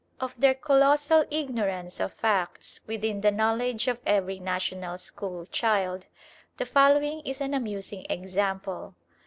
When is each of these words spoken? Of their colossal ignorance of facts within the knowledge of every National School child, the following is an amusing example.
Of 0.19 0.33
their 0.35 0.55
colossal 0.55 1.25
ignorance 1.29 1.99
of 1.99 2.11
facts 2.13 2.79
within 2.87 3.21
the 3.21 3.29
knowledge 3.29 3.87
of 3.87 3.99
every 4.03 4.39
National 4.39 4.97
School 4.97 5.45
child, 5.45 6.07
the 6.57 6.65
following 6.65 7.19
is 7.23 7.39
an 7.39 7.53
amusing 7.53 8.07
example. 8.09 8.95